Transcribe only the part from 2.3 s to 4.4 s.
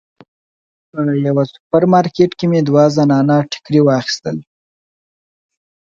کې مې دوه زنانه ټیکري واخیستل.